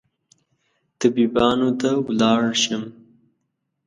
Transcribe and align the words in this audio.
طبيبانو 0.99 1.69
ته 1.81 1.89
ولاړ 2.05 2.41
شم 2.61 2.83